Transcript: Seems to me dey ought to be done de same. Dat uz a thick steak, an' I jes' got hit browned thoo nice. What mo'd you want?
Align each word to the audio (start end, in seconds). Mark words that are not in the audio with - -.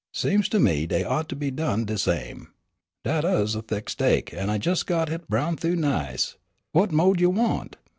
Seems 0.15 0.49
to 0.49 0.59
me 0.59 0.87
dey 0.87 1.03
ought 1.03 1.29
to 1.29 1.35
be 1.35 1.51
done 1.51 1.85
de 1.85 1.95
same. 1.95 2.47
Dat 3.03 3.23
uz 3.23 3.53
a 3.53 3.61
thick 3.61 3.87
steak, 3.87 4.33
an' 4.33 4.49
I 4.49 4.57
jes' 4.59 4.81
got 4.81 5.09
hit 5.09 5.27
browned 5.29 5.59
thoo 5.59 5.75
nice. 5.75 6.37
What 6.71 6.91
mo'd 6.91 7.19
you 7.21 7.29
want? 7.29 7.75